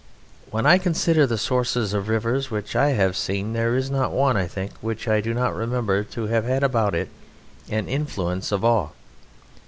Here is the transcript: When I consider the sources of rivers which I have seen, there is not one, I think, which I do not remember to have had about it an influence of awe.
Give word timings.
When 0.49 0.65
I 0.65 0.79
consider 0.79 1.27
the 1.27 1.37
sources 1.37 1.93
of 1.93 2.09
rivers 2.09 2.49
which 2.49 2.75
I 2.75 2.93
have 2.93 3.15
seen, 3.15 3.53
there 3.53 3.75
is 3.75 3.91
not 3.91 4.11
one, 4.11 4.35
I 4.35 4.47
think, 4.47 4.71
which 4.81 5.07
I 5.07 5.21
do 5.21 5.31
not 5.31 5.53
remember 5.53 6.03
to 6.03 6.25
have 6.25 6.45
had 6.45 6.63
about 6.63 6.95
it 6.95 7.09
an 7.69 7.87
influence 7.87 8.51
of 8.51 8.65
awe. 8.65 8.89